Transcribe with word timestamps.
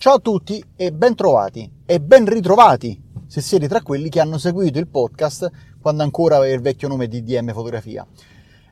Ciao 0.00 0.14
a 0.14 0.18
tutti 0.18 0.64
e 0.76 0.92
ben 0.92 1.14
trovati 1.14 1.70
e 1.84 2.00
ben 2.00 2.24
ritrovati 2.24 2.98
se 3.26 3.42
siete 3.42 3.68
tra 3.68 3.82
quelli 3.82 4.08
che 4.08 4.18
hanno 4.18 4.38
seguito 4.38 4.78
il 4.78 4.88
podcast 4.88 5.50
quando 5.78 6.02
ancora 6.02 6.36
aveva 6.36 6.54
il 6.54 6.62
vecchio 6.62 6.88
nome 6.88 7.06
di 7.06 7.22
DM 7.22 7.52
Fotografia. 7.52 8.06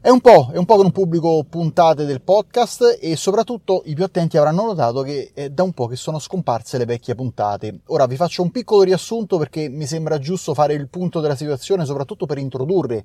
È 0.00 0.08
un 0.08 0.22
po', 0.22 0.48
è 0.50 0.56
un 0.56 0.64
po' 0.64 0.76
che 0.76 0.82
non 0.84 0.90
pubblico 0.90 1.44
puntate 1.44 2.06
del 2.06 2.22
podcast 2.22 2.96
e 2.98 3.14
soprattutto 3.16 3.82
i 3.84 3.94
più 3.94 4.04
attenti 4.04 4.38
avranno 4.38 4.64
notato 4.64 5.02
che 5.02 5.32
è 5.34 5.50
da 5.50 5.64
un 5.64 5.74
po' 5.74 5.86
che 5.86 5.96
sono 5.96 6.18
scomparse 6.18 6.78
le 6.78 6.86
vecchie 6.86 7.14
puntate. 7.14 7.80
Ora 7.88 8.06
vi 8.06 8.16
faccio 8.16 8.40
un 8.40 8.50
piccolo 8.50 8.80
riassunto 8.80 9.36
perché 9.36 9.68
mi 9.68 9.84
sembra 9.84 10.16
giusto 10.16 10.54
fare 10.54 10.72
il 10.72 10.88
punto 10.88 11.20
della 11.20 11.36
situazione, 11.36 11.84
soprattutto 11.84 12.24
per 12.24 12.38
introdurre 12.38 13.04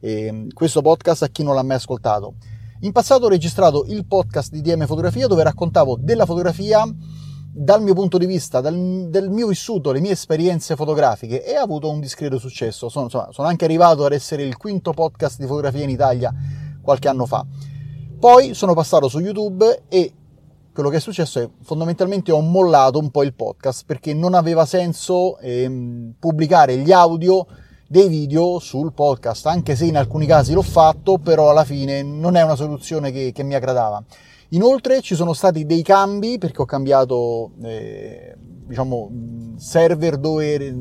eh, 0.00 0.48
questo 0.52 0.82
podcast 0.82 1.22
a 1.22 1.28
chi 1.28 1.42
non 1.42 1.54
l'ha 1.54 1.62
mai 1.62 1.76
ascoltato. 1.76 2.34
In 2.80 2.92
passato 2.92 3.24
ho 3.24 3.28
registrato 3.30 3.86
il 3.88 4.04
podcast 4.04 4.52
di 4.52 4.60
DM 4.60 4.84
Fotografia 4.84 5.26
dove 5.26 5.42
raccontavo 5.42 5.96
della 5.98 6.26
fotografia 6.26 6.86
dal 7.58 7.82
mio 7.82 7.94
punto 7.94 8.18
di 8.18 8.26
vista, 8.26 8.60
dal, 8.60 9.08
del 9.08 9.30
mio 9.30 9.46
vissuto, 9.46 9.90
le 9.90 10.00
mie 10.00 10.10
esperienze 10.10 10.76
fotografiche 10.76 11.42
e 11.42 11.54
ha 11.54 11.62
avuto 11.62 11.88
un 11.88 12.00
discreto 12.00 12.38
successo. 12.38 12.90
Sono, 12.90 13.04
insomma, 13.06 13.28
sono 13.30 13.48
anche 13.48 13.64
arrivato 13.64 14.04
ad 14.04 14.12
essere 14.12 14.42
il 14.42 14.58
quinto 14.58 14.92
podcast 14.92 15.38
di 15.40 15.46
fotografia 15.46 15.82
in 15.82 15.88
Italia 15.88 16.34
qualche 16.82 17.08
anno 17.08 17.24
fa. 17.24 17.46
Poi 18.20 18.52
sono 18.52 18.74
passato 18.74 19.08
su 19.08 19.20
YouTube 19.20 19.84
e 19.88 20.12
quello 20.70 20.90
che 20.90 20.96
è 20.96 21.00
successo 21.00 21.40
è 21.40 21.48
fondamentalmente 21.62 22.30
ho 22.30 22.42
mollato 22.42 22.98
un 22.98 23.10
po' 23.10 23.22
il 23.22 23.32
podcast 23.32 23.84
perché 23.86 24.12
non 24.12 24.34
aveva 24.34 24.66
senso 24.66 25.38
ehm, 25.38 26.12
pubblicare 26.18 26.76
gli 26.76 26.92
audio 26.92 27.46
dei 27.88 28.08
video 28.08 28.58
sul 28.58 28.92
podcast, 28.92 29.46
anche 29.46 29.76
se 29.76 29.86
in 29.86 29.96
alcuni 29.96 30.26
casi 30.26 30.52
l'ho 30.52 30.60
fatto, 30.60 31.16
però 31.16 31.48
alla 31.48 31.64
fine 31.64 32.02
non 32.02 32.36
è 32.36 32.42
una 32.42 32.56
soluzione 32.56 33.10
che, 33.12 33.32
che 33.32 33.42
mi 33.42 33.54
aggradava. 33.54 34.04
Inoltre 34.50 35.00
ci 35.00 35.16
sono 35.16 35.32
stati 35.32 35.66
dei 35.66 35.82
cambi 35.82 36.38
perché 36.38 36.62
ho 36.62 36.66
cambiato 36.66 37.50
eh, 37.62 38.36
diciamo, 38.66 39.10
server 39.56 40.18
dove 40.18 40.74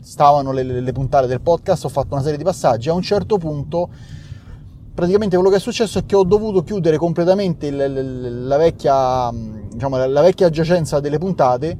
stavano 0.00 0.52
le, 0.52 0.62
le, 0.62 0.92
puntate 0.92 1.26
del 1.26 1.42
podcast, 1.42 1.84
ho 1.84 1.88
fatto 1.90 2.14
una 2.14 2.22
serie 2.22 2.38
di 2.38 2.44
passaggi. 2.44 2.88
A 2.88 2.94
un 2.94 3.02
certo 3.02 3.36
punto, 3.36 3.90
praticamente 4.94 5.36
quello 5.36 5.50
che 5.50 5.56
è 5.56 5.60
successo 5.60 5.98
è 5.98 6.06
che 6.06 6.16
ho 6.16 6.24
dovuto 6.24 6.62
chiudere 6.62 6.96
completamente 6.96 7.70
la, 7.70 7.86
la, 7.86 8.02
la 8.02 8.56
vecchia, 8.56 9.30
diciamo, 9.30 10.06
la 10.06 10.22
vecchia 10.22 10.48
giacenza 10.48 10.98
delle 10.98 11.18
puntate 11.18 11.78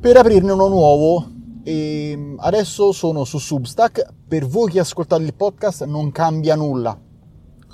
per 0.00 0.16
aprirne 0.16 0.52
uno 0.52 0.68
nuovo. 0.68 1.30
E 1.62 2.34
adesso 2.38 2.92
sono 2.92 3.24
su 3.24 3.38
Substack. 3.38 4.06
Per 4.28 4.46
voi 4.46 4.70
che 4.70 4.80
ascoltate 4.80 5.22
il 5.22 5.34
podcast 5.34 5.84
non 5.84 6.12
cambia 6.12 6.54
nulla 6.54 6.96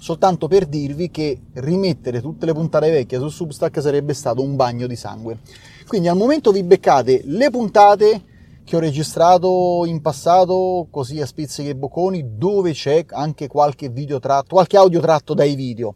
soltanto 0.03 0.49
per 0.49 0.67
dirvi 0.67 1.13
che 1.13 1.41
rimettere 1.53 2.21
tutte 2.21 2.45
le 2.45 2.53
puntate 2.53 2.91
vecchie 2.91 3.21
su 3.21 3.29
Substack 3.29 3.81
sarebbe 3.81 4.15
stato 4.15 4.43
un 4.43 4.57
bagno 4.57 4.89
di 4.89 4.97
sangue. 4.97 5.39
Quindi 5.87 6.09
al 6.09 6.17
momento 6.17 6.51
vi 6.51 6.65
beccate 6.65 7.23
le 7.27 7.51
puntate 7.51 8.25
che 8.65 8.75
ho 8.75 8.81
registrato 8.81 9.85
in 9.87 10.01
passato, 10.01 10.89
così 10.91 11.21
a 11.21 11.27
spizzichi 11.27 11.69
e 11.69 11.77
bocconi, 11.77 12.37
dove 12.37 12.73
c'è 12.73 13.05
anche 13.11 13.47
qualche 13.47 13.91
video 13.91 14.19
tratto, 14.19 14.57
qualche 14.57 14.77
audio 14.77 14.99
tratto 14.99 15.35
dai 15.35 15.55
video. 15.55 15.95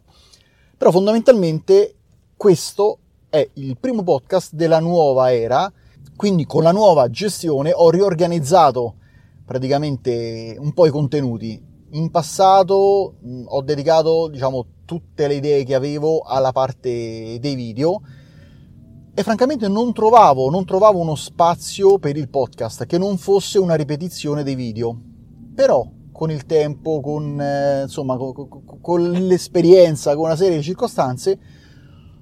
Però 0.77 0.89
fondamentalmente 0.89 1.95
questo 2.37 2.99
è 3.27 3.45
il 3.55 3.75
primo 3.77 4.03
podcast 4.03 4.53
della 4.53 4.79
nuova 4.79 5.33
era, 5.33 5.69
quindi 6.15 6.45
con 6.45 6.63
la 6.63 6.71
nuova 6.71 7.09
gestione 7.09 7.73
ho 7.73 7.89
riorganizzato 7.89 8.95
praticamente 9.45 10.55
un 10.57 10.71
po' 10.71 10.85
i 10.85 10.91
contenuti 10.91 11.75
in 11.91 12.09
passato 12.11 13.15
mh, 13.19 13.43
ho 13.47 13.61
dedicato 13.61 14.27
diciamo 14.27 14.65
tutte 14.85 15.27
le 15.27 15.35
idee 15.35 15.63
che 15.63 15.75
avevo 15.75 16.19
alla 16.19 16.51
parte 16.51 17.37
dei 17.39 17.55
video 17.55 18.01
e 19.13 19.23
francamente 19.23 19.67
non 19.67 19.93
trovavo, 19.93 20.49
non 20.49 20.63
trovavo 20.63 20.99
uno 20.99 21.15
spazio 21.15 21.97
per 21.97 22.17
il 22.17 22.29
podcast 22.29 22.85
che 22.85 22.97
non 22.97 23.17
fosse 23.17 23.57
una 23.57 23.73
ripetizione 23.73 24.43
dei 24.43 24.53
video. 24.53 24.95
Però 25.55 25.89
con 26.11 26.29
il 26.29 26.45
tempo 26.45 27.01
con, 27.01 27.41
eh, 27.41 27.81
insomma, 27.83 28.15
con, 28.15 28.33
con, 28.33 28.79
con 28.79 29.11
l'esperienza 29.11 30.15
con 30.15 30.25
una 30.25 30.35
serie 30.35 30.57
di 30.57 30.63
circostanze 30.63 31.39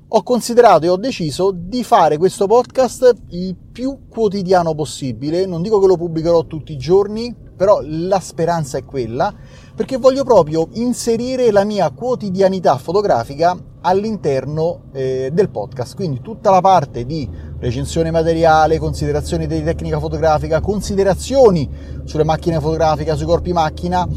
ho 0.08 0.24
considerato 0.24 0.86
e 0.86 0.90
ho 0.90 0.98
deciso 0.98 1.52
di 1.52 1.84
fare 1.84 2.18
questo 2.18 2.48
podcast 2.48 3.14
il 3.30 3.56
più 3.56 4.08
quotidiano 4.08 4.74
possibile. 4.74 5.46
Non 5.46 5.62
dico 5.62 5.80
che 5.80 5.88
lo 5.88 5.98
pubblicherò 5.98 6.46
tutti 6.46 6.72
i 6.72 6.78
giorni 6.78 7.36
però 7.56 7.80
la 7.84 8.20
speranza 8.20 8.78
è 8.78 8.84
quella, 8.86 9.34
perché 9.76 9.98
voglio 9.98 10.24
proprio 10.24 10.68
inserire 10.74 11.52
la 11.52 11.64
mia 11.64 11.90
quotidianità 11.92 12.78
fotografica 12.78 13.58
all'interno 13.82 14.84
eh, 14.94 15.30
del 15.32 15.50
podcast, 15.50 15.96
quindi 15.96 16.22
tutta 16.22 16.50
la 16.50 16.62
parte 16.62 17.06
di 17.06 17.30
recensione 17.60 18.10
materiale, 18.10 18.80
considerazioni 18.80 19.48
di 19.48 19.64
tecnica 19.64 20.00
fotografica, 20.00 20.60
considerazioni 20.60 21.70
sulle 22.04 22.24
macchine 22.24 22.60
fotografiche, 22.60 23.16
sui 23.16 23.26
corpi 23.26 23.54
macchina, 23.54 24.08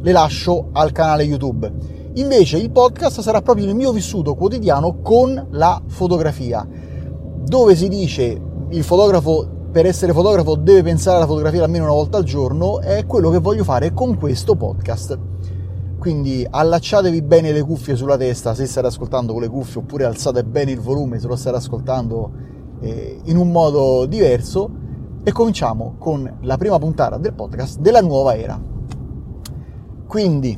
le 0.00 0.12
lascio 0.12 0.68
al 0.72 0.92
canale 0.92 1.22
YouTube. 1.22 1.72
Invece 2.14 2.58
il 2.58 2.70
podcast 2.70 3.20
sarà 3.20 3.40
proprio 3.40 3.66
il 3.66 3.74
mio 3.74 3.90
vissuto 3.90 4.34
quotidiano 4.34 5.00
con 5.00 5.48
la 5.50 5.82
fotografia, 5.86 6.66
dove 7.44 7.74
si 7.74 7.88
dice 7.88 8.40
il 8.68 8.84
fotografo 8.84 9.63
per 9.74 9.86
essere 9.86 10.12
fotografo 10.12 10.54
deve 10.54 10.84
pensare 10.84 11.16
alla 11.16 11.26
fotografia 11.26 11.64
almeno 11.64 11.82
una 11.82 11.94
volta 11.94 12.18
al 12.18 12.22
giorno, 12.22 12.78
è 12.78 13.06
quello 13.06 13.28
che 13.30 13.38
voglio 13.38 13.64
fare 13.64 13.92
con 13.92 14.16
questo 14.16 14.54
podcast. 14.54 15.18
Quindi 15.98 16.46
allacciatevi 16.48 17.20
bene 17.22 17.50
le 17.50 17.60
cuffie 17.60 17.96
sulla 17.96 18.16
testa 18.16 18.54
se 18.54 18.66
state 18.66 18.86
ascoltando 18.86 19.32
con 19.32 19.42
le 19.42 19.48
cuffie 19.48 19.80
oppure 19.80 20.04
alzate 20.04 20.44
bene 20.44 20.70
il 20.70 20.78
volume 20.78 21.18
se 21.18 21.26
lo 21.26 21.34
state 21.34 21.56
ascoltando 21.56 22.30
eh, 22.82 23.18
in 23.24 23.36
un 23.36 23.50
modo 23.50 24.06
diverso 24.06 24.70
e 25.24 25.32
cominciamo 25.32 25.96
con 25.98 26.38
la 26.42 26.56
prima 26.56 26.78
puntata 26.78 27.16
del 27.16 27.32
podcast 27.32 27.80
della 27.80 28.00
nuova 28.00 28.36
era. 28.36 28.62
Quindi 30.06 30.56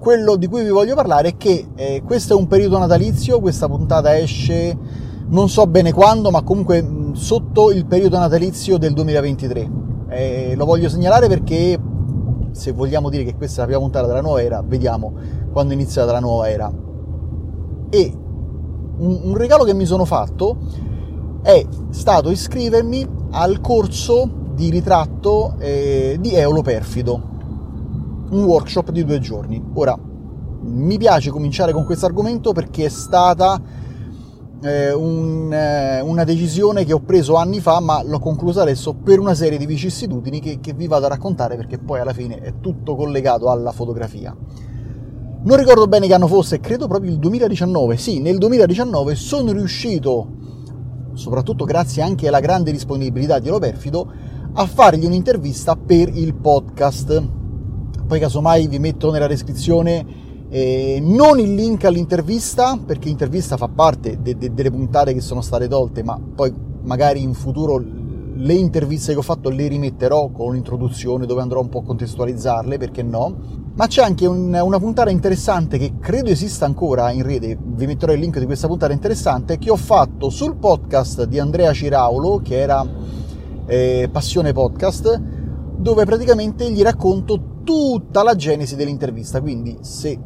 quello 0.00 0.34
di 0.34 0.48
cui 0.48 0.64
vi 0.64 0.70
voglio 0.70 0.96
parlare 0.96 1.28
è 1.28 1.36
che 1.36 1.68
eh, 1.76 2.02
questo 2.04 2.32
è 2.32 2.36
un 2.36 2.48
periodo 2.48 2.76
natalizio, 2.76 3.38
questa 3.38 3.68
puntata 3.68 4.18
esce 4.18 5.12
non 5.26 5.48
so 5.48 5.66
bene 5.66 5.92
quando, 5.92 6.30
ma 6.30 6.42
comunque 6.42 6.82
sotto 7.14 7.70
il 7.70 7.86
periodo 7.86 8.18
natalizio 8.18 8.76
del 8.76 8.92
2023. 8.92 9.70
Eh, 10.08 10.54
lo 10.56 10.64
voglio 10.64 10.88
segnalare 10.88 11.28
perché 11.28 11.80
se 12.50 12.72
vogliamo 12.72 13.08
dire 13.08 13.24
che 13.24 13.34
questa 13.34 13.56
è 13.56 13.60
la 13.60 13.66
prima 13.66 13.80
puntata 13.80 14.06
della 14.06 14.20
nuova 14.20 14.42
era, 14.42 14.62
vediamo 14.64 15.12
quando 15.52 15.72
è 15.72 15.76
iniziata 15.76 16.12
la 16.12 16.20
nuova 16.20 16.48
era. 16.48 16.72
E 17.90 18.12
un, 18.98 19.20
un 19.24 19.36
regalo 19.36 19.64
che 19.64 19.74
mi 19.74 19.86
sono 19.86 20.04
fatto 20.04 20.58
è 21.42 21.64
stato 21.90 22.30
iscrivermi 22.30 23.06
al 23.30 23.60
corso 23.60 24.42
di 24.54 24.70
ritratto 24.70 25.54
eh, 25.58 26.16
di 26.20 26.34
Eolo 26.34 26.62
Perfido, 26.62 27.20
un 28.30 28.44
workshop 28.44 28.90
di 28.90 29.04
due 29.04 29.20
giorni. 29.20 29.62
Ora, 29.74 29.96
mi 30.66 30.96
piace 30.96 31.30
cominciare 31.30 31.72
con 31.72 31.84
questo 31.84 32.06
argomento 32.06 32.52
perché 32.52 32.86
è 32.86 32.88
stata 32.88 33.60
eh, 34.64 34.92
un, 34.94 35.52
eh, 35.52 36.00
una 36.00 36.24
decisione 36.24 36.84
che 36.84 36.94
ho 36.94 37.00
preso 37.00 37.34
anni 37.34 37.60
fa, 37.60 37.80
ma 37.80 38.02
l'ho 38.02 38.18
conclusa 38.18 38.62
adesso 38.62 38.94
per 38.94 39.18
una 39.18 39.34
serie 39.34 39.58
di 39.58 39.66
vicissitudini 39.66 40.40
che, 40.40 40.58
che 40.60 40.72
vi 40.72 40.86
vado 40.86 41.04
a 41.04 41.10
raccontare 41.10 41.56
perché 41.56 41.78
poi 41.78 42.00
alla 42.00 42.14
fine 42.14 42.40
è 42.40 42.54
tutto 42.60 42.96
collegato 42.96 43.50
alla 43.50 43.72
fotografia. 43.72 44.34
Non 45.42 45.58
ricordo 45.58 45.86
bene 45.86 46.06
che 46.06 46.14
anno 46.14 46.26
fosse, 46.26 46.60
credo 46.60 46.88
proprio 46.88 47.10
il 47.10 47.18
2019. 47.18 47.98
Sì, 47.98 48.20
nel 48.20 48.38
2019 48.38 49.14
sono 49.14 49.52
riuscito, 49.52 50.28
soprattutto 51.12 51.66
grazie 51.66 52.00
anche 52.00 52.26
alla 52.28 52.40
grande 52.40 52.72
disponibilità 52.72 53.38
di 53.38 53.50
Loperfido, 53.50 54.10
a 54.54 54.64
fargli 54.64 55.04
un'intervista 55.04 55.76
per 55.76 56.08
il 56.08 56.34
podcast. 56.34 57.22
Poi 58.06 58.18
casomai 58.18 58.66
vi 58.66 58.78
metto 58.78 59.10
nella 59.10 59.26
descrizione 59.26 60.23
eh, 60.54 61.00
non 61.02 61.40
il 61.40 61.52
link 61.52 61.84
all'intervista, 61.84 62.78
perché 62.78 63.08
l'intervista 63.08 63.56
fa 63.56 63.66
parte 63.66 64.18
de- 64.22 64.38
de- 64.38 64.54
delle 64.54 64.70
puntate 64.70 65.12
che 65.12 65.20
sono 65.20 65.40
state 65.40 65.66
tolte, 65.66 66.04
ma 66.04 66.16
poi 66.32 66.54
magari 66.82 67.22
in 67.22 67.34
futuro 67.34 67.82
le 68.36 68.52
interviste 68.52 69.14
che 69.14 69.18
ho 69.18 69.22
fatto 69.22 69.48
le 69.48 69.66
rimetterò 69.66 70.30
con 70.30 70.50
un'introduzione 70.50 71.26
dove 71.26 71.40
andrò 71.40 71.60
un 71.60 71.68
po' 71.68 71.80
a 71.80 71.82
contestualizzarle, 71.82 72.78
perché 72.78 73.02
no? 73.02 73.34
Ma 73.74 73.88
c'è 73.88 74.04
anche 74.04 74.26
un, 74.26 74.54
una 74.54 74.78
puntata 74.78 75.10
interessante 75.10 75.76
che 75.76 75.94
credo 75.98 76.30
esista 76.30 76.66
ancora 76.66 77.10
in 77.10 77.24
rete, 77.24 77.58
vi 77.60 77.86
metterò 77.86 78.12
il 78.12 78.20
link 78.20 78.38
di 78.38 78.46
questa 78.46 78.68
puntata 78.68 78.92
interessante, 78.92 79.58
che 79.58 79.70
ho 79.70 79.76
fatto 79.76 80.30
sul 80.30 80.54
podcast 80.54 81.24
di 81.24 81.40
Andrea 81.40 81.72
Ciraulo, 81.72 82.40
che 82.44 82.60
era 82.60 82.86
eh, 83.66 84.08
Passione 84.08 84.52
Podcast, 84.52 85.20
dove 85.78 86.04
praticamente 86.04 86.70
gli 86.70 86.82
racconto 86.82 87.62
tutta 87.64 88.22
la 88.22 88.36
genesi 88.36 88.76
dell'intervista, 88.76 89.40
quindi 89.40 89.78
se 89.80 90.16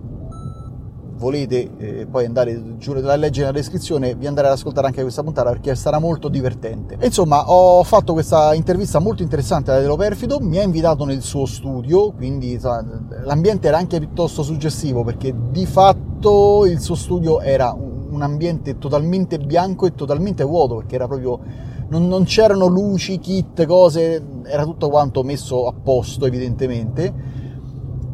volete 1.19 1.71
eh, 1.77 2.07
poi 2.07 2.25
andare 2.25 2.77
giù 2.79 2.93
a 2.93 3.17
leggere 3.17 3.47
nella 3.47 3.59
descrizione, 3.59 4.15
vi 4.15 4.27
andrete 4.27 4.49
ad 4.49 4.55
ascoltare 4.55 4.87
anche 4.87 5.03
questa 5.03 5.23
puntata 5.23 5.51
perché 5.51 5.75
sarà 5.75 5.99
molto 5.99 6.29
divertente. 6.29 6.97
Insomma, 7.03 7.51
ho 7.51 7.83
fatto 7.83 8.13
questa 8.13 8.55
intervista 8.55 9.01
molto 9.01 9.23
interessante 9.23 9.73
da 9.73 9.81
Delo 9.81 9.97
Perfido, 9.97 10.39
mi 10.41 10.59
ha 10.59 10.63
invitato 10.63 11.05
nel 11.05 11.21
suo 11.23 11.45
studio, 11.45 12.13
quindi 12.13 12.53
insomma, 12.53 12.85
l'ambiente 13.25 13.69
era 13.69 13.77
anche 13.77 13.99
piuttosto 13.99 14.43
suggestivo 14.43 15.03
perché 15.05 15.35
di 15.51 15.67
fatto 15.67 16.65
il 16.65 16.81
suo 16.81 16.95
studio 16.95 17.41
era 17.41 17.77
un 18.11 18.23
ambiente 18.23 18.79
totalmente 18.79 19.39
bianco 19.39 19.87
e 19.87 19.95
totalmente 19.95 20.45
vuoto, 20.45 20.77
perché 20.77 20.95
era 20.95 21.07
proprio, 21.07 21.41
non, 21.89 22.07
non 22.07 22.25
c'erano 22.25 22.67
luci, 22.67 23.19
kit, 23.19 23.67
cose, 23.67 24.25
era 24.45 24.65
tutto 24.65 24.89
quanto 24.89 25.23
messo 25.23 25.67
a 25.67 25.75
posto 25.75 26.27
evidentemente. 26.27 27.37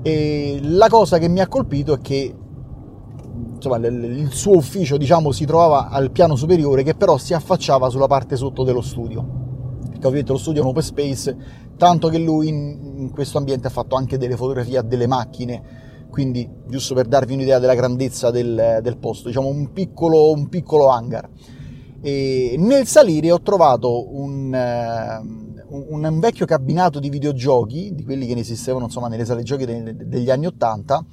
E 0.02 0.58
la 0.62 0.88
cosa 0.88 1.18
che 1.18 1.28
mi 1.28 1.40
ha 1.40 1.48
colpito 1.48 1.94
è 1.94 2.00
che 2.00 2.34
insomma, 3.68 3.86
il 3.86 4.28
suo 4.32 4.56
ufficio 4.56 4.96
diciamo, 4.96 5.32
si 5.32 5.44
trovava 5.44 5.88
al 5.88 6.10
piano 6.10 6.36
superiore 6.36 6.82
che 6.82 6.94
però 6.94 7.16
si 7.16 7.34
affacciava 7.34 7.88
sulla 7.88 8.06
parte 8.06 8.36
sotto 8.36 8.64
dello 8.64 8.82
studio. 8.82 9.42
Perché 9.80 10.06
ovviamente 10.06 10.32
lo 10.32 10.38
studio 10.38 10.60
è 10.60 10.64
un 10.64 10.70
open 10.70 10.82
space 10.82 11.36
tanto 11.76 12.08
che 12.08 12.18
lui 12.18 12.48
in, 12.48 12.94
in 12.96 13.10
questo 13.10 13.38
ambiente 13.38 13.66
ha 13.66 13.70
fatto 13.70 13.96
anche 13.96 14.18
delle 14.18 14.36
fotografie 14.36 14.78
a 14.78 14.82
delle 14.82 15.06
macchine 15.06 15.82
quindi 16.14 16.48
giusto 16.68 16.94
per 16.94 17.08
darvi 17.08 17.34
un'idea 17.34 17.58
della 17.58 17.74
grandezza 17.74 18.30
del, 18.30 18.78
del 18.80 18.96
posto 18.98 19.26
diciamo 19.26 19.48
un 19.48 19.72
piccolo, 19.72 20.30
un 20.30 20.48
piccolo 20.48 20.86
hangar. 20.86 21.28
E 22.00 22.54
nel 22.56 22.86
salire 22.86 23.32
ho 23.32 23.40
trovato 23.40 24.14
un, 24.14 24.52
uh, 24.52 25.76
un, 25.76 26.04
un, 26.04 26.20
vecchio 26.20 26.46
cabinato 26.46 27.00
di 27.00 27.08
videogiochi 27.08 27.96
di 27.96 28.04
quelli 28.04 28.28
che 28.28 28.34
ne 28.34 28.42
esistevano 28.42 28.84
insomma 28.84 29.08
nelle 29.08 29.24
sale 29.24 29.42
giochi 29.42 29.64
degli 29.64 30.30
anni 30.30 30.46
80 30.46 31.04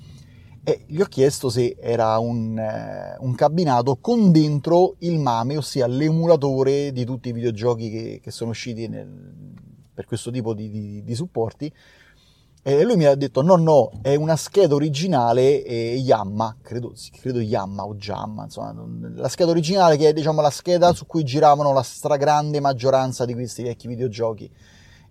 e 0.64 0.84
gli 0.86 1.02
ho 1.02 1.06
chiesto 1.06 1.50
se 1.50 1.76
era 1.80 2.20
un, 2.20 2.58
eh, 2.58 3.16
un, 3.20 3.34
cabinato 3.34 3.98
con 3.98 4.32
dentro 4.32 4.96
il 5.00 5.18
MAME, 5.18 5.58
ossia 5.58 5.88
l'emulatore 5.88 6.92
di 6.92 7.04
tutti 7.04 7.30
i 7.30 7.34
videogiochi 7.34 7.90
che, 7.90 8.20
che 8.22 8.32
sono 8.32 8.52
usciti 8.52 8.88
nel, 8.88 9.10
per 9.92 10.06
questo 10.06 10.30
tipo 10.30 10.54
di, 10.54 10.70
di, 10.70 11.04
di, 11.04 11.16
supporti. 11.16 11.74
E 12.62 12.84
lui 12.84 12.96
mi 12.96 13.06
ha 13.06 13.16
detto: 13.16 13.42
no, 13.42 13.56
no, 13.56 13.92
è 14.04 14.14
una 14.14 14.36
scheda 14.36 14.76
originale 14.76 15.64
eh, 15.64 15.96
Yamma, 15.96 16.58
credo, 16.62 16.94
credo 17.20 17.40
Yamma 17.40 17.84
o 17.84 17.96
Jamma, 17.96 18.44
insomma, 18.44 18.76
la 19.16 19.30
scheda 19.30 19.50
originale 19.50 19.98
che 19.98 20.10
è 20.10 20.14
diciamo 20.14 20.42
la 20.42 20.52
scheda 20.52 20.94
su 20.94 21.08
cui 21.08 21.24
giravano 21.24 21.74
la 21.74 21.82
stragrande 21.82 22.60
maggioranza 22.60 23.26
di 23.26 23.34
questi 23.34 23.64
vecchi 23.64 23.88
videogiochi 23.88 24.52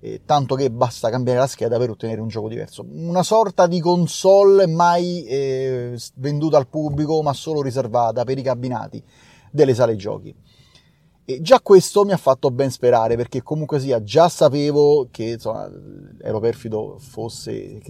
eh, 0.01 0.23
tanto 0.25 0.55
che 0.55 0.71
basta 0.71 1.11
cambiare 1.11 1.39
la 1.39 1.47
scheda 1.47 1.79
per 1.79 1.91
ottenere 1.91 2.21
un 2.21 2.29
gioco 2.29 2.49
diverso. 2.49 2.85
Una 2.91 3.23
sorta 3.23 3.67
di 3.67 3.81
console 3.81 4.67
mai 4.67 5.25
eh, 5.25 5.99
venduta 6.17 6.57
al 6.57 6.69
pubblico, 6.69 7.23
ma 7.23 7.33
solo 7.33 7.63
riservata 7.63 8.25
per 8.25 8.39
i 8.39 8.43
cabinati 8.43 9.03
delle 9.51 9.75
sale 9.75 9.97
giochi. 9.97 10.35
E 11.27 11.41
già 11.43 11.61
questo 11.61 12.05
mi 12.05 12.13
ha 12.13 12.17
fatto 12.17 12.51
ben 12.51 12.71
sperare, 12.71 13.15
perché 13.15 13.43
comunque 13.43 13.79
sia, 13.79 14.03
già 14.03 14.29
sapevo 14.29 15.09
che 15.11 15.25
insomma, 15.25 15.71
ero 16.21 16.41
perfido 16.41 16.97
fosse 16.99 17.81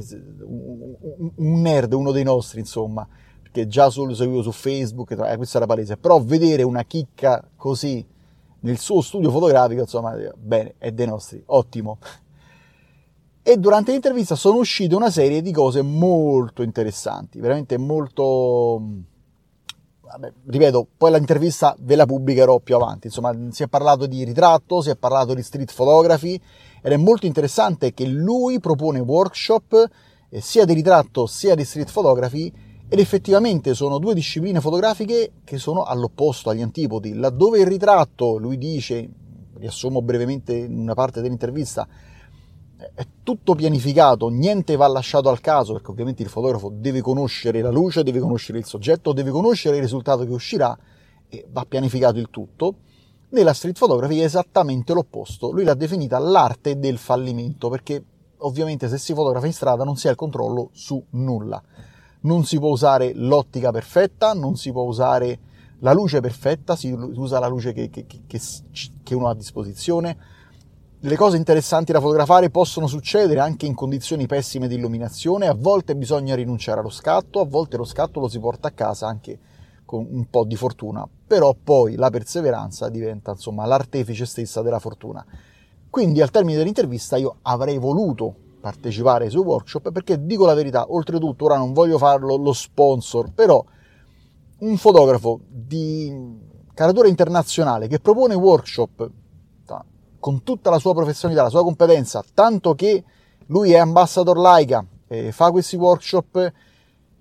un 1.36 1.60
nerd, 1.60 1.92
uno 1.94 2.10
dei 2.10 2.24
nostri, 2.24 2.60
insomma, 2.60 3.06
perché 3.40 3.66
già 3.66 3.88
solo 3.88 4.14
seguivo 4.14 4.42
su 4.42 4.52
Facebook, 4.52 5.12
eh, 5.12 5.36
questo 5.36 5.56
era 5.56 5.66
palese, 5.66 5.96
però 5.96 6.20
vedere 6.22 6.64
una 6.64 6.82
chicca 6.84 7.42
così 7.56 8.04
nel 8.60 8.78
suo 8.78 9.00
studio 9.00 9.30
fotografico, 9.30 9.80
insomma, 9.80 10.16
bene, 10.36 10.74
è 10.78 10.92
dei 10.92 11.06
nostri, 11.06 11.42
ottimo. 11.46 11.98
E 13.42 13.56
durante 13.56 13.92
l'intervista 13.92 14.34
sono 14.34 14.58
uscite 14.58 14.94
una 14.94 15.10
serie 15.10 15.40
di 15.42 15.52
cose 15.52 15.82
molto 15.82 16.62
interessanti, 16.62 17.40
veramente 17.40 17.78
molto... 17.78 18.82
Vabbè, 20.02 20.32
ripeto, 20.46 20.88
poi 20.96 21.12
l'intervista 21.12 21.76
ve 21.78 21.94
la 21.94 22.04
pubblicherò 22.04 22.58
più 22.58 22.74
avanti, 22.74 23.06
insomma, 23.06 23.32
si 23.50 23.62
è 23.62 23.68
parlato 23.68 24.06
di 24.06 24.24
ritratto, 24.24 24.82
si 24.82 24.90
è 24.90 24.96
parlato 24.96 25.34
di 25.34 25.42
street 25.42 25.72
photography 25.72 26.40
ed 26.82 26.92
è 26.92 26.96
molto 26.96 27.26
interessante 27.26 27.94
che 27.94 28.06
lui 28.06 28.58
propone 28.58 28.98
workshop 28.98 29.88
eh, 30.28 30.40
sia 30.40 30.64
di 30.64 30.72
ritratto 30.72 31.26
sia 31.26 31.54
di 31.54 31.64
street 31.64 31.92
photography 31.92 32.52
ed 32.92 32.98
effettivamente 32.98 33.72
sono 33.72 33.98
due 34.00 34.14
discipline 34.14 34.60
fotografiche 34.60 35.34
che 35.44 35.58
sono 35.58 35.84
all'opposto, 35.84 36.50
agli 36.50 36.60
antipodi. 36.60 37.14
Laddove 37.14 37.60
il 37.60 37.66
ritratto, 37.66 38.36
lui 38.36 38.58
dice, 38.58 39.08
riassumo 39.54 40.02
brevemente 40.02 40.56
in 40.56 40.76
una 40.76 40.94
parte 40.94 41.20
dell'intervista, 41.20 41.86
è 42.92 43.06
tutto 43.22 43.54
pianificato, 43.54 44.28
niente 44.28 44.74
va 44.74 44.88
lasciato 44.88 45.28
al 45.28 45.40
caso, 45.40 45.74
perché 45.74 45.92
ovviamente 45.92 46.24
il 46.24 46.28
fotografo 46.28 46.68
deve 46.68 47.00
conoscere 47.00 47.60
la 47.60 47.70
luce, 47.70 48.02
deve 48.02 48.18
conoscere 48.18 48.58
il 48.58 48.64
soggetto, 48.64 49.12
deve 49.12 49.30
conoscere 49.30 49.76
il 49.76 49.82
risultato 49.82 50.24
che 50.24 50.32
uscirà 50.32 50.76
e 51.28 51.46
va 51.48 51.64
pianificato 51.68 52.18
il 52.18 52.28
tutto. 52.28 52.74
Nella 53.28 53.52
street 53.52 53.78
photography 53.78 54.18
è 54.18 54.24
esattamente 54.24 54.94
l'opposto, 54.94 55.52
lui 55.52 55.62
l'ha 55.62 55.74
definita 55.74 56.18
l'arte 56.18 56.76
del 56.76 56.98
fallimento, 56.98 57.68
perché 57.68 58.04
ovviamente 58.38 58.88
se 58.88 58.98
si 58.98 59.14
fotografa 59.14 59.46
in 59.46 59.52
strada 59.52 59.84
non 59.84 59.94
si 59.94 60.08
ha 60.08 60.10
il 60.10 60.16
controllo 60.16 60.70
su 60.72 61.00
nulla 61.10 61.62
non 62.22 62.44
si 62.44 62.58
può 62.58 62.70
usare 62.70 63.12
l'ottica 63.14 63.70
perfetta, 63.70 64.32
non 64.32 64.56
si 64.56 64.72
può 64.72 64.82
usare 64.82 65.38
la 65.80 65.92
luce 65.92 66.20
perfetta, 66.20 66.76
si 66.76 66.90
usa 66.90 67.38
la 67.38 67.48
luce 67.48 67.72
che, 67.72 67.88
che, 67.88 68.06
che, 68.06 68.40
che 69.02 69.14
uno 69.14 69.28
ha 69.28 69.30
a 69.30 69.34
disposizione. 69.34 70.16
Le 71.02 71.16
cose 71.16 71.38
interessanti 71.38 71.92
da 71.92 72.00
fotografare 72.00 72.50
possono 72.50 72.86
succedere 72.86 73.40
anche 73.40 73.64
in 73.64 73.74
condizioni 73.74 74.26
pessime 74.26 74.68
di 74.68 74.74
illuminazione, 74.74 75.46
a 75.46 75.54
volte 75.54 75.96
bisogna 75.96 76.34
rinunciare 76.34 76.80
allo 76.80 76.90
scatto, 76.90 77.40
a 77.40 77.46
volte 77.46 77.78
lo 77.78 77.84
scatto 77.84 78.20
lo 78.20 78.28
si 78.28 78.38
porta 78.38 78.68
a 78.68 78.72
casa 78.72 79.06
anche 79.06 79.38
con 79.86 80.06
un 80.08 80.28
po' 80.28 80.44
di 80.44 80.56
fortuna, 80.56 81.08
però 81.26 81.54
poi 81.54 81.96
la 81.96 82.10
perseveranza 82.10 82.90
diventa 82.90 83.30
insomma 83.30 83.64
l'artefice 83.64 84.26
stessa 84.26 84.60
della 84.60 84.78
fortuna. 84.78 85.24
Quindi 85.88 86.20
al 86.20 86.30
termine 86.30 86.58
dell'intervista 86.58 87.16
io 87.16 87.38
avrei 87.42 87.78
voluto 87.78 88.34
partecipare 88.60 89.24
ai 89.24 89.30
suoi 89.30 89.44
workshop 89.44 89.90
perché 89.90 90.24
dico 90.24 90.44
la 90.46 90.54
verità, 90.54 90.86
oltretutto 90.92 91.46
ora 91.46 91.56
non 91.56 91.72
voglio 91.72 91.98
farlo 91.98 92.36
lo 92.36 92.52
sponsor, 92.52 93.32
però 93.32 93.64
un 94.60 94.76
fotografo 94.76 95.40
di 95.48 96.38
caratura 96.74 97.08
internazionale 97.08 97.88
che 97.88 97.98
propone 97.98 98.34
workshop 98.34 99.10
con 100.20 100.42
tutta 100.42 100.70
la 100.70 100.78
sua 100.78 100.94
professionalità, 100.94 101.44
la 101.44 101.50
sua 101.50 101.64
competenza, 101.64 102.22
tanto 102.34 102.74
che 102.74 103.02
lui 103.46 103.72
è 103.72 103.78
ambassador 103.78 104.36
Leica 104.36 104.84
e 105.08 105.32
fa 105.32 105.50
questi 105.50 105.76
workshop 105.76 106.52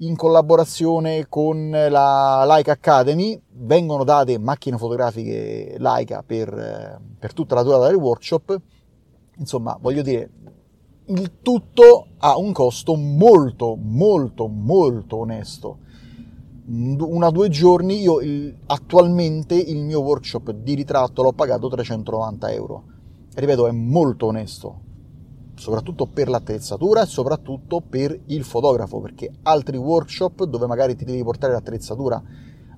in 0.02 0.16
collaborazione 0.16 1.28
con 1.28 1.70
la 1.72 2.46
Leica 2.46 2.74
Academy, 2.74 3.42
vengono 3.52 4.04
date 4.04 4.38
macchine 4.38 4.78
fotografiche 4.78 5.76
Leica 5.78 6.24
per, 6.26 7.02
per 7.18 7.34
tutta 7.34 7.56
la 7.56 7.64
durata 7.64 7.88
del 7.88 7.96
workshop, 7.96 8.60
insomma 9.38 9.78
voglio 9.80 10.02
dire 10.02 10.30
il 11.10 11.40
tutto 11.42 12.08
ha 12.18 12.38
un 12.38 12.52
costo 12.52 12.96
molto, 12.96 13.76
molto, 13.76 14.48
molto 14.48 15.18
onesto. 15.18 15.80
Una 16.68 17.32
due 17.32 17.50
giorni, 17.50 18.00
io 18.00 18.20
il, 18.20 18.56
attualmente 18.68 19.56
il 19.56 19.84
mio 19.84 20.02
workshop 20.02 20.52
di 20.52 20.76
ritratto 20.76 21.24
l'ho 21.24 21.34
pagato 21.34 21.68
390 21.68 22.52
euro. 22.52 22.84
Ripeto, 23.34 23.68
è 23.68 23.72
molto 23.72 24.28
onesto, 24.28 24.82
soprattutto 25.56 26.06
per 26.06 26.30
l'attrezzatura 26.30 27.04
e 27.04 27.08
soprattutto 27.08 27.82
per 27.82 28.20
il 28.28 28.44
fotografo, 28.44 29.02
perché 29.02 29.32
altri 29.44 29.78
workshop 29.78 30.44
dove 30.44 30.68
magari 30.68 30.96
ti 30.96 31.06
devi 31.06 31.24
portare 31.24 31.54
l'attrezzatura 31.54 32.22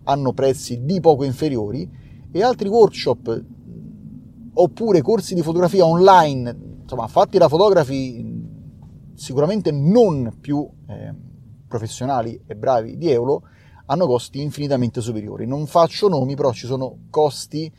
hanno 0.04 0.34
prezzi 0.34 0.84
di 0.84 1.00
poco 1.00 1.26
inferiori 1.26 1.90
e 2.32 2.44
altri 2.44 2.70
workshop 2.70 3.44
oppure 4.54 5.02
corsi 5.02 5.36
di 5.36 5.42
fotografia 5.42 5.86
online 5.86 6.70
insomma, 6.92 7.08
fatti 7.08 7.38
da 7.38 7.48
fotografi 7.48 8.22
sicuramente 9.16 9.72
non 9.72 10.38
più 10.42 10.70
eh, 10.88 11.14
professionali 11.66 12.42
e 12.46 12.56
bravi 12.56 12.98
di 12.98 13.10
Eolo, 13.10 13.44
hanno 13.86 14.06
costi 14.06 14.42
infinitamente 14.42 15.00
superiori. 15.00 15.48
Non 15.48 15.68
faccio 15.68 16.10
nomi, 16.10 16.36
però 16.36 16.52
ci 16.52 16.66
sono 16.66 17.04
costi 17.10 17.72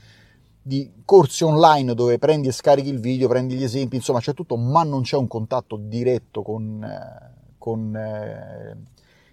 di 0.64 0.90
corsi 1.04 1.44
online 1.44 1.94
dove 1.94 2.18
prendi 2.18 2.48
e 2.48 2.52
scarichi 2.52 2.88
il 2.88 3.00
video, 3.00 3.28
prendi 3.28 3.54
gli 3.54 3.64
esempi, 3.64 3.96
insomma 3.96 4.20
c'è 4.20 4.32
tutto, 4.32 4.56
ma 4.56 4.82
non 4.82 5.02
c'è 5.02 5.16
un 5.16 5.26
contatto 5.26 5.76
diretto 5.76 6.42
con, 6.42 6.82
eh, 6.82 7.54
con 7.58 7.94
eh, 7.94 8.76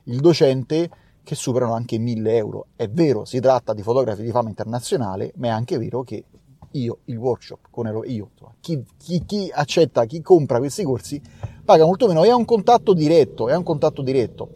il 0.06 0.20
docente 0.20 0.90
che 1.24 1.36
superano 1.36 1.74
anche 1.74 1.98
1000 1.98 2.36
euro. 2.36 2.66
È 2.76 2.90
vero, 2.90 3.24
si 3.24 3.40
tratta 3.40 3.74
di 3.74 3.84
fotografi 3.84 4.24
di 4.24 4.32
fama 4.32 4.50
internazionale, 4.50 5.32
ma 5.36 5.48
è 5.48 5.52
anche 5.52 5.78
vero 5.78 6.04
che 6.04 6.26
io 6.72 7.00
il 7.06 7.18
workshop 7.18 7.68
con 7.70 7.88
ero 7.88 8.04
io, 8.06 8.32
chi, 8.60 8.84
chi, 8.98 9.24
chi, 9.26 9.50
accetta, 9.52 10.06
chi 10.06 10.22
compra 10.22 10.60
questi 10.60 10.84
corsi 10.84 11.22
paga 11.64 11.86
molto 11.86 12.08
meno 12.08 12.24
e 12.24 12.30
ha 12.30 12.36
un 12.36 12.46
contatto 12.46 12.94
diretto, 12.94 13.50
è 13.50 13.56
un 13.56 13.64
contatto 13.64 14.02
diretto. 14.02 14.50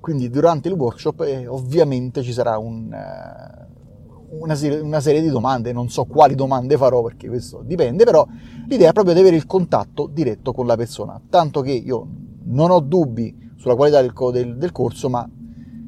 Quindi 0.00 0.28
durante 0.28 0.68
il 0.68 0.74
workshop 0.74 1.20
eh, 1.22 1.46
ovviamente 1.46 2.22
ci 2.22 2.32
sarà 2.32 2.58
un, 2.58 2.90
uh, 2.92 4.42
una, 4.42 4.56
serie, 4.56 4.80
una, 4.80 5.00
serie, 5.00 5.20
di 5.20 5.28
domande, 5.28 5.72
non 5.72 5.88
so 5.88 6.04
quali 6.04 6.34
domande 6.34 6.76
farò 6.76 7.02
perché 7.02 7.28
questo 7.28 7.62
dipende, 7.64 8.04
però 8.04 8.26
l'idea 8.66 8.90
è 8.90 8.92
proprio 8.92 9.14
di 9.14 9.20
avere 9.20 9.36
il 9.36 9.46
contatto 9.46 10.08
diretto 10.12 10.52
con 10.52 10.66
la 10.66 10.76
persona, 10.76 11.20
tanto 11.30 11.60
che 11.60 11.70
io 11.70 12.08
non 12.44 12.70
ho 12.70 12.80
dubbi 12.80 13.50
sulla 13.56 13.76
qualità 13.76 14.00
del, 14.00 14.12
del, 14.32 14.56
del 14.56 14.72
corso, 14.72 15.08
ma 15.08 15.28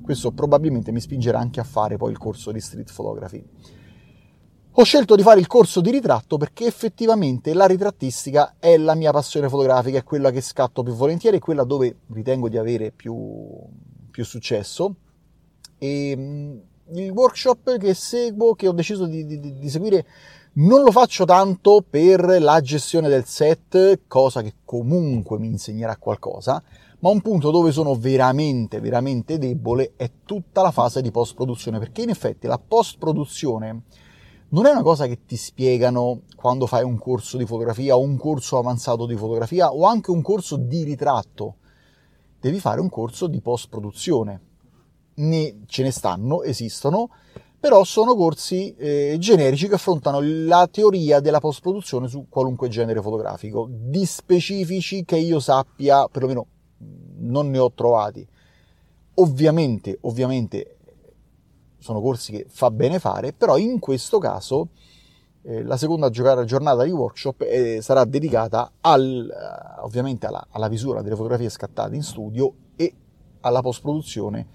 questo 0.01 0.31
probabilmente 0.31 0.93
mi 0.93 1.01
spingerà 1.01 1.41
anche 1.41 1.59
a 1.59 1.65
fare 1.65 1.97
poi 1.97 2.13
il 2.13 2.19
corso 2.19 2.53
di 2.53 2.61
street 2.61 2.93
photography. 2.95 3.45
Ho 4.77 4.83
scelto 4.83 5.15
di 5.15 5.23
fare 5.23 5.39
il 5.39 5.47
corso 5.47 5.81
di 5.81 5.93
ritratto 5.93 6.37
perché 6.37 6.67
effettivamente 6.67 7.55
la 7.55 7.67
ritrattistica 7.67 8.57
è 8.59 8.77
la 8.77 8.97
mia 8.97 9.13
passione 9.13 9.49
fotografica, 9.49 9.99
è 9.99 10.03
quella 10.03 10.33
che 10.33 10.41
scatto 10.41 10.83
più 10.83 10.95
volentieri, 10.95 11.37
è 11.37 11.41
quella 11.41 11.63
dove 11.63 11.99
ritengo 12.13 12.49
di 12.49 12.59
avere 12.59 12.91
più, 12.91 13.17
più 14.11 14.25
successo. 14.25 14.97
E 15.79 16.11
il 16.93 17.11
workshop 17.11 17.79
che 17.79 17.95
seguo, 17.95 18.57
che 18.57 18.67
ho 18.67 18.73
deciso 18.73 19.07
di, 19.07 19.25
di, 19.25 19.59
di 19.61 19.71
seguire, 19.71 20.07
non 20.55 20.83
lo 20.83 20.91
faccio 20.91 21.25
tanto 21.25 21.85
per 21.89 22.25
la 22.41 22.61
gestione 22.61 23.09
del 23.09 23.27
set, 23.27 24.01
cosa 24.09 24.43
che 24.43 24.55
comunque 24.65 25.39
mi 25.39 25.47
insegnerà 25.47 25.97
qualcosa, 25.99 26.61
ma 26.99 27.11
un 27.11 27.21
punto 27.21 27.53
dove 27.53 27.71
sono 27.71 27.95
veramente, 27.95 28.81
veramente 28.81 29.39
debole 29.39 29.93
è 29.95 30.11
tutta 30.25 30.63
la 30.63 30.73
fase 30.73 31.01
di 31.01 31.13
post-produzione, 31.13 31.79
perché 31.79 32.03
in 32.03 32.09
effetti 32.09 32.49
la 32.49 32.59
post-produzione 32.59 33.83
non 34.55 34.67
è 34.67 34.71
una 34.71 34.83
cosa 34.83 35.09
che 35.09 35.25
ti 35.27 35.37
spiegano 35.37 36.21
quando 36.37 36.67
fai 36.67 36.85
un 36.85 36.97
corso 36.97 37.37
di 37.37 37.45
fotografia 37.45 37.97
o 37.97 38.01
un 38.01 38.17
corso 38.17 38.57
avanzato 38.57 39.05
di 39.05 39.17
fotografia 39.17 39.73
o 39.73 39.85
anche 39.85 40.13
un 40.13 40.23
corso 40.23 40.57
di 40.57 40.85
ritratto. 40.85 41.57
Devi 42.41 42.61
fare 42.61 42.81
un 42.81 42.89
corso 42.89 43.27
di 43.27 43.41
post-produzione. 43.41 44.41
Ne, 45.15 45.63
ce 45.67 45.83
ne 45.83 45.91
stanno, 45.91 46.43
esistono, 46.45 47.11
però 47.59 47.83
sono 47.83 48.15
corsi 48.15 48.73
eh, 48.77 49.17
generici 49.19 49.67
che 49.67 49.75
affrontano 49.75 50.21
la 50.23 50.69
teoria 50.71 51.19
della 51.19 51.41
post-produzione 51.41 52.07
su 52.07 52.27
qualunque 52.29 52.69
genere 52.69 53.03
fotografico. 53.03 53.69
Di 53.69 54.07
specifici 54.07 55.05
che 55.05 55.17
io 55.17 55.41
sappia, 55.41 56.07
perlomeno 56.07 56.47
non 57.19 57.51
ne 57.51 57.59
ho 57.59 57.73
trovati. 57.73 58.25
Ovviamente, 59.15 59.99
ovviamente 60.03 60.74
sono 61.85 62.01
corsi 62.01 62.33
che 62.33 62.47
fa 62.49 62.71
bene 62.71 62.99
fare, 62.99 63.35
però 63.35 63.59
in 63.59 63.79
questo 63.79 64.17
caso 64.17 64.69
eh, 65.43 65.63
la 65.63 65.77
seconda 65.77 66.09
giornata 66.09 66.83
di 66.83 66.91
workshop 66.91 67.43
eh, 67.43 67.83
sarà 67.83 68.07
dedicata 68.07 68.73
al, 68.81 69.29
eh, 69.31 69.81
ovviamente 69.83 70.25
alla, 70.25 70.47
alla, 70.49 70.69
visura 70.69 71.03
delle 71.03 71.15
fotografie 71.15 71.51
scattate 71.51 71.95
in 71.95 72.03
studio 72.03 72.55
e 72.75 72.91
alla 73.41 73.61
post-produzione 73.61 74.47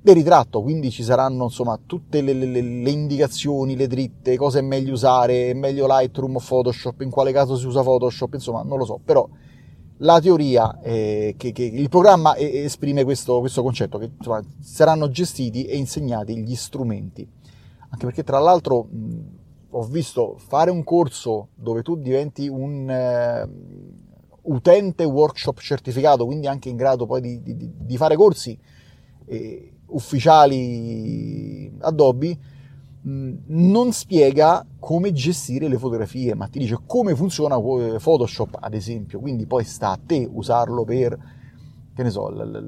del 0.00 0.16
ritratto, 0.16 0.62
quindi 0.62 0.90
ci 0.90 1.04
saranno 1.04 1.44
insomma 1.44 1.78
tutte 1.86 2.20
le, 2.20 2.32
le, 2.32 2.46
le, 2.60 2.90
indicazioni, 2.90 3.76
le 3.76 3.86
dritte, 3.86 4.36
cosa 4.36 4.58
è 4.58 4.62
meglio 4.62 4.94
usare, 4.94 5.50
è 5.50 5.54
meglio 5.54 5.86
Lightroom 5.86 6.34
o 6.34 6.42
Photoshop, 6.44 7.02
in 7.02 7.10
quale 7.10 7.30
caso 7.30 7.54
si 7.54 7.66
usa 7.66 7.82
Photoshop, 7.82 8.34
insomma 8.34 8.64
non 8.64 8.78
lo 8.78 8.84
so, 8.84 8.98
però 9.02 9.28
la 9.98 10.20
teoria 10.20 10.80
eh, 10.80 11.34
che, 11.36 11.52
che, 11.52 11.62
il 11.62 11.88
programma 11.88 12.36
esprime 12.36 13.04
questo, 13.04 13.40
questo 13.40 13.62
concetto, 13.62 13.98
che 13.98 14.10
insomma, 14.16 14.42
saranno 14.60 15.08
gestiti 15.08 15.64
e 15.64 15.76
insegnati 15.76 16.36
gli 16.38 16.54
strumenti. 16.54 17.26
Anche 17.90 18.06
perché 18.06 18.24
tra 18.24 18.38
l'altro 18.38 18.88
mh, 18.90 19.20
ho 19.70 19.82
visto 19.84 20.36
fare 20.38 20.70
un 20.70 20.82
corso 20.82 21.48
dove 21.54 21.82
tu 21.82 21.96
diventi 21.96 22.48
un 22.48 22.90
eh, 22.90 23.48
utente 24.42 25.04
workshop 25.04 25.58
certificato, 25.60 26.24
quindi 26.26 26.46
anche 26.46 26.68
in 26.68 26.76
grado 26.76 27.06
poi 27.06 27.20
di, 27.20 27.42
di, 27.42 27.72
di 27.76 27.96
fare 27.96 28.16
corsi 28.16 28.58
eh, 29.26 29.72
ufficiali 29.86 31.72
Adobe, 31.80 32.38
non 33.06 33.92
spiega 33.92 34.64
come 34.78 35.12
gestire 35.12 35.68
le 35.68 35.78
fotografie, 35.78 36.34
ma 36.34 36.46
ti 36.46 36.58
dice 36.58 36.78
come 36.86 37.14
funziona 37.14 37.58
Photoshop, 37.58 38.56
ad 38.60 38.74
esempio. 38.74 39.20
Quindi 39.20 39.46
poi 39.46 39.64
sta 39.64 39.90
a 39.90 39.98
te 40.04 40.28
usarlo 40.30 40.84
per, 40.84 41.18
che 41.94 42.02
ne 42.02 42.10
so, 42.10 42.30
la, 42.30 42.44
la, 42.44 42.62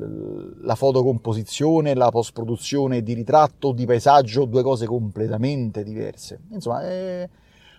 la 0.60 0.74
fotocomposizione, 0.74 1.94
la 1.94 2.10
post-produzione 2.10 3.02
di 3.02 3.14
ritratto, 3.14 3.72
di 3.72 3.86
paesaggio, 3.86 4.44
due 4.44 4.62
cose 4.62 4.86
completamente 4.86 5.82
diverse. 5.82 6.40
Insomma, 6.50 6.86
eh, 6.86 7.28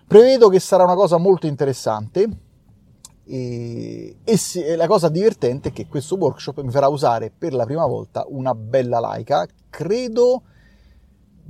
prevedo 0.06 0.48
che 0.48 0.58
sarà 0.58 0.82
una 0.82 0.96
cosa 0.96 1.16
molto 1.16 1.46
interessante. 1.46 2.28
E, 3.24 4.16
e, 4.24 4.36
se, 4.36 4.74
la 4.74 4.86
cosa 4.88 5.08
divertente 5.08 5.68
è 5.68 5.72
che 5.72 5.86
questo 5.86 6.16
workshop 6.16 6.62
mi 6.62 6.70
farà 6.70 6.88
usare 6.88 7.30
per 7.36 7.52
la 7.52 7.66
prima 7.66 7.86
volta 7.86 8.24
una 8.28 8.54
bella 8.54 8.98
Leica, 8.98 9.46
credo 9.68 10.42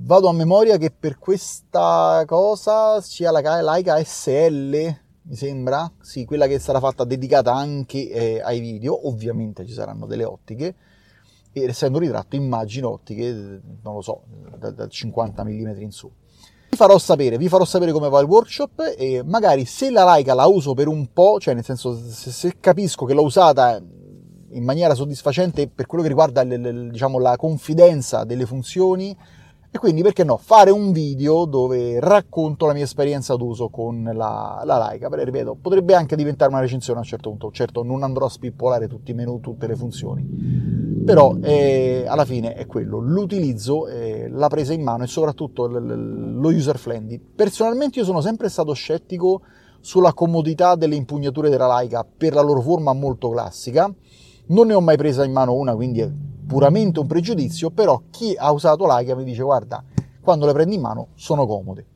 Vado 0.00 0.28
a 0.28 0.32
memoria 0.32 0.76
che 0.76 0.92
per 0.92 1.18
questa 1.18 2.22
cosa 2.24 3.00
sia 3.00 3.32
la 3.32 3.60
Leica 3.60 4.00
SL, 4.00 4.96
mi 5.22 5.34
sembra, 5.34 5.90
sì, 6.00 6.24
quella 6.24 6.46
che 6.46 6.60
sarà 6.60 6.78
fatta 6.78 7.02
dedicata 7.02 7.52
anche 7.52 8.08
eh, 8.08 8.40
ai 8.40 8.60
video, 8.60 9.08
ovviamente 9.08 9.66
ci 9.66 9.72
saranno 9.72 10.06
delle 10.06 10.22
ottiche, 10.22 10.74
e 11.52 11.62
essendo 11.64 11.98
ritratto 11.98 12.36
immagino 12.36 12.90
ottiche, 12.90 13.60
non 13.82 13.94
lo 13.94 14.00
so, 14.00 14.22
da, 14.56 14.70
da 14.70 14.86
50 14.86 15.42
mm 15.42 15.80
in 15.80 15.90
su. 15.90 16.08
Vi 16.70 16.76
farò 16.76 16.96
sapere, 16.96 17.36
vi 17.36 17.48
farò 17.48 17.64
sapere 17.64 17.90
come 17.90 18.08
va 18.08 18.20
il 18.20 18.26
workshop 18.26 18.94
e 18.96 19.22
magari 19.24 19.64
se 19.64 19.90
la 19.90 20.04
Leica 20.04 20.32
la 20.32 20.46
uso 20.46 20.74
per 20.74 20.86
un 20.86 21.12
po', 21.12 21.40
cioè 21.40 21.54
nel 21.54 21.64
senso 21.64 21.98
se, 21.98 22.30
se 22.30 22.54
capisco 22.60 23.04
che 23.04 23.14
l'ho 23.14 23.24
usata 23.24 23.82
in 24.50 24.64
maniera 24.64 24.94
soddisfacente 24.94 25.66
per 25.66 25.86
quello 25.86 26.04
che 26.04 26.08
riguarda 26.08 26.44
le, 26.44 26.56
le, 26.56 26.88
diciamo, 26.88 27.18
la 27.18 27.36
confidenza 27.36 28.22
delle 28.22 28.46
funzioni, 28.46 29.16
e 29.70 29.78
quindi 29.78 30.02
perché 30.02 30.24
no, 30.24 30.38
fare 30.38 30.70
un 30.70 30.92
video 30.92 31.44
dove 31.44 32.00
racconto 32.00 32.64
la 32.64 32.72
mia 32.72 32.84
esperienza 32.84 33.36
d'uso 33.36 33.68
con 33.68 34.02
la, 34.14 34.62
la 34.64 34.88
Leica. 34.88 35.10
Però 35.10 35.22
ripeto, 35.22 35.58
potrebbe 35.60 35.94
anche 35.94 36.16
diventare 36.16 36.50
una 36.50 36.60
recensione 36.60 36.98
a 36.98 37.02
un 37.02 37.08
certo 37.08 37.28
punto. 37.28 37.50
Certo, 37.50 37.82
non 37.82 38.02
andrò 38.02 38.26
a 38.26 38.30
spippolare 38.30 38.88
tutti 38.88 39.10
i 39.10 39.14
menu, 39.14 39.40
tutte 39.40 39.66
le 39.66 39.76
funzioni. 39.76 40.26
Però 41.04 41.36
eh, 41.42 42.04
alla 42.06 42.24
fine 42.24 42.54
è 42.54 42.66
quello, 42.66 42.98
l'utilizzo, 42.98 43.88
eh, 43.88 44.28
la 44.30 44.48
presa 44.48 44.72
in 44.72 44.82
mano 44.82 45.04
e 45.04 45.06
soprattutto 45.06 45.66
l- 45.66 45.82
l- 45.82 46.40
lo 46.40 46.48
user 46.48 46.78
friendly. 46.78 47.18
Personalmente 47.18 47.98
io 47.98 48.04
sono 48.04 48.20
sempre 48.20 48.48
stato 48.48 48.72
scettico 48.72 49.42
sulla 49.80 50.12
comodità 50.12 50.74
delle 50.76 50.96
impugnature 50.96 51.50
della 51.50 51.78
Leica 51.78 52.04
per 52.04 52.34
la 52.34 52.42
loro 52.42 52.60
forma 52.60 52.92
molto 52.92 53.28
classica. 53.30 53.90
Non 54.48 54.66
ne 54.66 54.74
ho 54.74 54.80
mai 54.80 54.96
presa 54.96 55.24
in 55.24 55.32
mano 55.32 55.54
una, 55.54 55.74
quindi 55.74 56.00
puramente 56.48 56.98
un 56.98 57.06
pregiudizio, 57.06 57.70
però 57.70 58.02
chi 58.10 58.34
ha 58.36 58.50
usato 58.50 58.86
Leica 58.86 59.14
mi 59.14 59.22
dice 59.22 59.42
guarda, 59.42 59.84
quando 60.20 60.46
le 60.46 60.52
prendi 60.54 60.76
in 60.76 60.80
mano 60.80 61.08
sono 61.14 61.46
comode. 61.46 61.86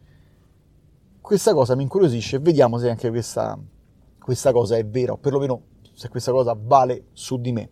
Questa 1.21 1.54
cosa 1.54 1.75
mi 1.75 1.82
incuriosisce, 1.82 2.38
vediamo 2.38 2.76
se 2.76 2.90
anche 2.90 3.09
questa, 3.09 3.59
questa 4.23 4.52
cosa 4.52 4.76
è 4.76 4.85
vera, 4.85 5.12
o 5.12 5.16
perlomeno 5.16 5.62
se 5.94 6.09
questa 6.11 6.32
cosa 6.32 6.54
vale 6.56 7.06
su 7.12 7.40
di 7.40 7.52
me. 7.52 7.71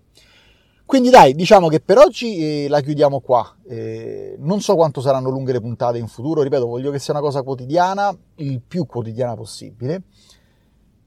Quindi 0.87 1.11
dai, 1.11 1.35
diciamo 1.35 1.69
che 1.69 1.81
per 1.81 1.99
oggi 1.99 2.65
eh, 2.65 2.69
la 2.69 2.81
chiudiamo 2.81 3.21
qua. 3.21 3.57
Eh, 3.69 4.37
non 4.39 4.61
so 4.61 4.75
quanto 4.75 5.01
saranno 5.01 5.31
lunghe 5.31 5.53
le 5.53 5.61
puntate 5.61 5.99
in 5.99 6.09
futuro, 6.09 6.43
ripeto, 6.43 6.67
voglio 6.67 6.91
che 6.91 6.99
sia 6.99 7.13
una 7.13 7.23
cosa 7.23 7.43
quotidiana, 7.43 8.17
il 8.37 8.61
più 8.67 8.87
quotidiana 8.87 9.35
possibile. 9.35 10.03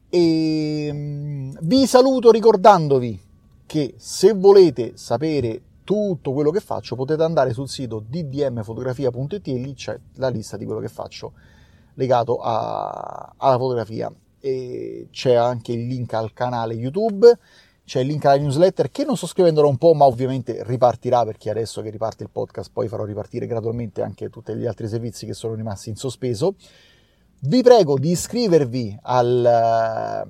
E 0.08 0.89
mm, 0.94 1.56
vi 1.62 1.86
saluto 1.88 2.32
ricordandovi 2.32 3.32
che 3.65 3.96
se 3.98 4.34
volete 4.34 4.93
sapere 4.96 5.62
tutto 5.84 6.32
quello 6.32 6.51
che 6.51 6.60
faccio 6.60 6.96
potete 6.96 7.24
andare 7.24 7.53
sul 7.53 7.67
sito 7.67 8.03
ddmfotografia.it 8.08 9.48
e 9.48 9.58
lì 9.58 9.74
c'è 9.74 10.00
la 10.15 10.29
lista 10.29 10.58
di 10.58 10.65
quello 10.65 10.79
che 10.79 10.88
faccio 10.88 11.34
legato 11.96 12.38
a, 12.38 13.34
alla 13.38 13.58
fotografia. 13.58 14.12
E 14.39 15.08
c'è 15.12 15.36
anche 15.36 15.72
il 15.72 15.88
link 15.88 16.13
al 16.13 16.34
canale 16.34 16.74
YouTube 16.74 17.38
c'è 17.86 18.00
il 18.00 18.08
link 18.08 18.24
alla 18.25 18.38
newsletter 18.38 18.91
che 18.91 19.03
non 19.03 19.17
sto 19.17 19.27
scrivendo 19.27 19.62
da 19.62 19.67
un 19.67 19.77
po' 19.77 19.93
ma 19.93 20.05
ovviamente 20.05 20.63
ripartirà 20.63 21.25
perché 21.25 21.50
adesso 21.50 21.82
che 21.82 21.89
riparte 21.89 22.24
il 22.24 22.29
podcast 22.29 22.70
poi 22.72 22.88
farò 22.88 23.03
ripartire 23.03 23.46
gradualmente 23.46 24.01
anche 24.01 24.29
tutti 24.29 24.55
gli 24.55 24.65
altri 24.65 24.88
servizi 24.88 25.25
che 25.25 25.34
sono 25.34 25.53
rimasti 25.53 25.89
in 25.89 25.96
sospeso. 25.96 26.55
Vi 27.39 27.62
prego 27.62 28.00
di 28.00 28.12
iscrivervi 28.12 28.98
al 29.01 30.25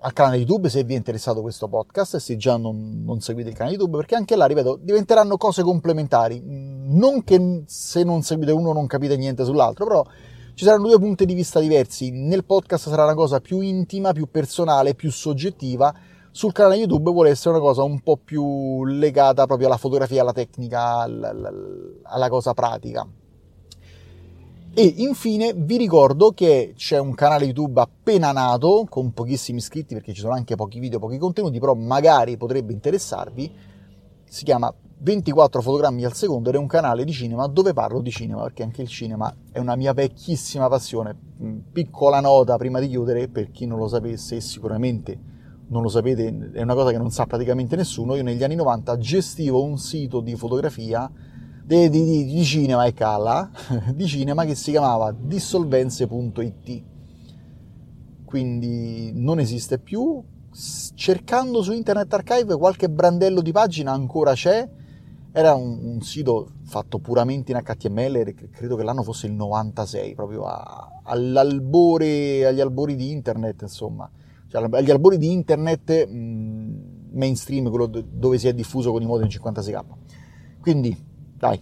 al 0.00 0.12
canale 0.12 0.36
YouTube 0.36 0.68
se 0.68 0.84
vi 0.84 0.94
è 0.94 0.96
interessato 0.96 1.40
questo 1.40 1.66
podcast 1.66 2.14
e 2.14 2.20
se 2.20 2.36
già 2.36 2.56
non, 2.56 3.02
non, 3.04 3.20
seguite 3.20 3.48
il 3.48 3.54
canale 3.56 3.74
YouTube, 3.74 3.96
perché 3.96 4.14
anche 4.14 4.36
là, 4.36 4.46
ripeto, 4.46 4.78
diventeranno 4.80 5.36
cose 5.36 5.62
complementari. 5.62 6.40
Non 6.44 7.24
che 7.24 7.64
se 7.66 8.04
non 8.04 8.22
seguite 8.22 8.52
uno 8.52 8.72
non 8.72 8.86
capite 8.86 9.16
niente 9.16 9.44
sull'altro, 9.44 9.86
però 9.86 10.04
ci 10.54 10.64
saranno 10.64 10.86
due 10.86 10.98
punti 10.98 11.24
di 11.24 11.34
vista 11.34 11.60
diversi. 11.60 12.10
Nel 12.10 12.44
podcast 12.44 12.88
sarà 12.88 13.04
una 13.04 13.14
cosa 13.14 13.40
più 13.40 13.60
intima, 13.60 14.12
più 14.12 14.30
personale, 14.30 14.94
più 14.94 15.10
soggettiva. 15.10 15.92
Sul 16.30 16.52
canale 16.52 16.76
YouTube 16.76 17.10
vuole 17.10 17.30
essere 17.30 17.50
una 17.56 17.64
cosa 17.64 17.82
un 17.82 18.00
po' 18.00 18.16
più 18.16 18.84
legata 18.84 19.46
proprio 19.46 19.66
alla 19.66 19.76
fotografia, 19.76 20.22
alla 20.22 20.32
tecnica, 20.32 20.98
alla, 20.98 21.32
alla 22.02 22.28
cosa 22.28 22.54
pratica. 22.54 23.06
E 24.74 24.94
infine 24.98 25.54
vi 25.54 25.76
ricordo 25.76 26.30
che 26.30 26.74
c'è 26.76 26.98
un 26.98 27.14
canale 27.14 27.46
YouTube 27.46 27.80
appena 27.80 28.30
nato, 28.32 28.86
con 28.88 29.12
pochissimi 29.12 29.58
iscritti 29.58 29.94
perché 29.94 30.12
ci 30.12 30.20
sono 30.20 30.34
anche 30.34 30.54
pochi 30.54 30.78
video, 30.78 30.98
pochi 30.98 31.18
contenuti, 31.18 31.58
però 31.58 31.74
magari 31.74 32.36
potrebbe 32.36 32.72
interessarvi. 32.72 33.52
Si 34.24 34.44
chiama 34.44 34.72
24 35.00 35.62
fotogrammi 35.62 36.04
al 36.04 36.14
secondo 36.14 36.48
ed 36.48 36.56
è 36.56 36.58
un 36.58 36.66
canale 36.66 37.04
di 37.04 37.12
cinema 37.12 37.46
dove 37.46 37.72
parlo 37.72 38.00
di 38.00 38.10
cinema, 38.10 38.42
perché 38.42 38.62
anche 38.62 38.82
il 38.82 38.88
cinema 38.88 39.34
è 39.50 39.58
una 39.58 39.74
mia 39.74 39.92
vecchissima 39.92 40.68
passione. 40.68 41.16
Mm, 41.42 41.58
piccola 41.72 42.20
nota 42.20 42.56
prima 42.56 42.78
di 42.78 42.88
chiudere, 42.88 43.28
per 43.28 43.50
chi 43.50 43.66
non 43.66 43.78
lo 43.78 43.88
sapesse 43.88 44.36
e 44.36 44.40
sicuramente 44.40 45.18
non 45.68 45.82
lo 45.82 45.88
sapete, 45.88 46.50
è 46.52 46.62
una 46.62 46.74
cosa 46.74 46.90
che 46.90 46.98
non 46.98 47.10
sa 47.10 47.26
praticamente 47.26 47.76
nessuno, 47.76 48.14
io 48.14 48.22
negli 48.22 48.42
anni 48.42 48.54
90 48.54 48.96
gestivo 48.98 49.62
un 49.62 49.76
sito 49.76 50.20
di 50.20 50.34
fotografia 50.34 51.10
di, 51.68 51.90
di, 51.90 52.24
di 52.24 52.44
cinema 52.44 52.86
e 52.86 52.94
calla, 52.94 53.50
di 53.92 54.06
cinema 54.06 54.44
che 54.46 54.54
si 54.54 54.70
chiamava 54.70 55.12
dissolvenze.it. 55.12 56.82
Quindi 58.24 59.12
non 59.14 59.38
esiste 59.38 59.78
più. 59.78 60.22
Cercando 60.94 61.62
su 61.62 61.72
Internet 61.72 62.12
Archive 62.12 62.56
qualche 62.56 62.88
brandello 62.88 63.42
di 63.42 63.52
pagina 63.52 63.92
ancora 63.92 64.32
c'è. 64.32 64.66
Era 65.30 65.54
un, 65.54 65.78
un 65.82 66.00
sito 66.00 66.52
fatto 66.64 67.00
puramente 67.00 67.52
in 67.52 67.60
HTML, 67.62 68.34
credo 68.50 68.76
che 68.76 68.82
l'anno 68.82 69.02
fosse 69.02 69.26
il 69.26 69.34
96, 69.34 70.14
proprio 70.14 70.44
a, 70.44 71.02
all'albore, 71.04 72.46
agli 72.46 72.60
albori 72.60 72.96
di 72.96 73.10
internet, 73.10 73.62
insomma, 73.62 74.10
cioè, 74.48 74.66
agli 74.70 74.90
albori 74.90 75.18
di 75.18 75.30
internet 75.30 76.08
mh, 76.08 77.10
mainstream, 77.12 77.68
quello 77.68 77.86
dove 77.86 78.38
si 78.38 78.48
è 78.48 78.54
diffuso 78.54 78.90
con 78.90 79.02
i 79.02 79.06
modem 79.06 79.28
56k. 79.28 79.84
Quindi, 80.60 81.07
dai, 81.38 81.60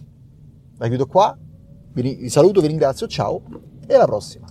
la 0.77 0.87
chiudo 0.87 1.05
qua, 1.05 1.37
vi, 1.93 2.29
saluto, 2.29 2.61
vi 2.61 2.67
ringrazio, 2.67 3.07
ciao. 3.07 3.41
E 3.85 3.93
alla 3.93 4.05
prossima. 4.05 4.47